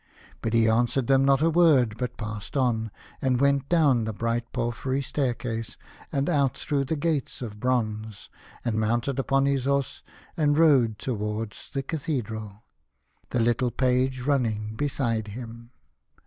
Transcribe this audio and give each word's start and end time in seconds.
But 0.41 0.55
he 0.55 0.67
answered 0.67 1.05
them 1.05 1.23
not 1.23 1.43
a 1.43 1.51
word, 1.51 1.95
but 1.99 2.17
passed 2.17 2.57
on, 2.57 2.89
and 3.21 3.39
went 3.39 3.69
down 3.69 4.05
the 4.05 4.11
bright 4.13 4.51
porphyry 4.51 5.03
staircase, 5.03 5.77
and 6.11 6.27
out 6.27 6.57
through 6.57 6.85
the 6.85 6.95
gates 6.95 7.39
of 7.43 7.59
bronze, 7.59 8.27
and 8.65 8.79
mounted 8.79 9.19
upon 9.19 9.45
his 9.45 9.65
horse, 9.65 10.01
and 10.35 10.57
rode 10.57 10.97
towards 10.97 11.69
the 11.71 11.83
cathedral, 11.83 12.63
the 13.29 13.39
little 13.39 13.69
page 13.69 14.21
running 14.21 14.73
beside 14.75 15.27
him. 15.27 15.69